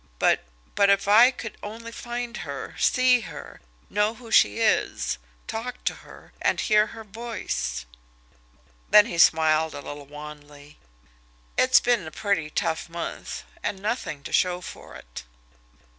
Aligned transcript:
"But 0.17 0.45
but 0.73 0.89
if 0.89 1.07
I 1.07 1.29
could 1.29 1.59
only 1.61 1.91
find 1.91 2.37
her, 2.37 2.73
see 2.79 3.19
her, 3.19 3.61
know 3.87 4.15
who 4.15 4.31
she 4.31 4.57
is, 4.59 5.19
talk 5.45 5.83
to 5.83 5.93
her, 5.93 6.33
and 6.41 6.59
hear 6.59 6.87
her 6.87 7.03
voice!" 7.03 7.85
Then 8.89 9.05
he 9.05 9.19
smiled 9.19 9.75
a 9.75 9.79
little 9.81 10.07
wanly. 10.07 10.79
"It's 11.55 11.79
been 11.79 12.07
a 12.07 12.09
pretty 12.11 12.49
tough 12.49 12.89
month 12.89 13.43
and 13.61 13.79
nothing 13.79 14.23
to 14.23 14.33
show 14.33 14.59
for 14.59 14.95
it!" 14.95 15.23